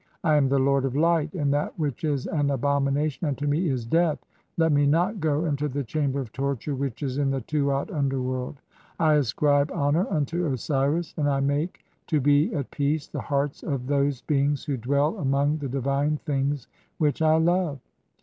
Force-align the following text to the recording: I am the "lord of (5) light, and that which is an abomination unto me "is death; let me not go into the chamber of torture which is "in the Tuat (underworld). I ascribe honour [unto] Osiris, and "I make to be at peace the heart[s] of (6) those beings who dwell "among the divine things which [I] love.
I 0.23 0.35
am 0.35 0.49
the 0.49 0.57
"lord 0.57 0.83
of 0.83 0.93
(5) 0.93 0.99
light, 0.99 1.33
and 1.35 1.53
that 1.53 1.77
which 1.77 2.03
is 2.03 2.25
an 2.25 2.49
abomination 2.49 3.27
unto 3.27 3.45
me 3.45 3.69
"is 3.69 3.85
death; 3.85 4.17
let 4.57 4.71
me 4.71 4.87
not 4.87 5.19
go 5.19 5.45
into 5.45 5.67
the 5.67 5.83
chamber 5.83 6.19
of 6.19 6.31
torture 6.33 6.73
which 6.73 7.03
is 7.03 7.19
"in 7.19 7.29
the 7.29 7.41
Tuat 7.41 7.91
(underworld). 7.91 8.61
I 8.99 9.13
ascribe 9.13 9.71
honour 9.71 10.07
[unto] 10.11 10.47
Osiris, 10.47 11.13
and 11.17 11.29
"I 11.29 11.39
make 11.41 11.81
to 12.07 12.19
be 12.19 12.51
at 12.55 12.71
peace 12.71 13.09
the 13.09 13.19
heart[s] 13.19 13.61
of 13.61 13.81
(6) 13.81 13.89
those 13.89 14.21
beings 14.21 14.65
who 14.65 14.75
dwell 14.75 15.19
"among 15.19 15.59
the 15.59 15.69
divine 15.69 16.17
things 16.17 16.67
which 16.97 17.21
[I] 17.21 17.35
love. 17.37 17.77